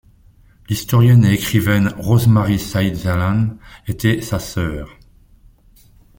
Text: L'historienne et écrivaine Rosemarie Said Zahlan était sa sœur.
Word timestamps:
L'historienne 0.67 1.23
et 1.25 1.33
écrivaine 1.35 1.89
Rosemarie 1.99 2.57
Said 2.57 2.95
Zahlan 2.95 3.59
était 3.85 4.21
sa 4.21 4.39
sœur. 4.39 4.97